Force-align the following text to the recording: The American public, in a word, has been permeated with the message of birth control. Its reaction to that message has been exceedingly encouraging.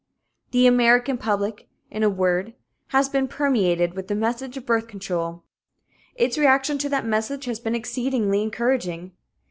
The 0.49 0.65
American 0.65 1.19
public, 1.19 1.67
in 1.91 2.01
a 2.01 2.09
word, 2.09 2.55
has 2.87 3.07
been 3.07 3.27
permeated 3.27 3.93
with 3.93 4.07
the 4.07 4.15
message 4.15 4.57
of 4.57 4.65
birth 4.65 4.87
control. 4.87 5.43
Its 6.15 6.39
reaction 6.39 6.79
to 6.79 6.89
that 6.89 7.05
message 7.05 7.45
has 7.45 7.59
been 7.59 7.75
exceedingly 7.75 8.41
encouraging. 8.41 9.11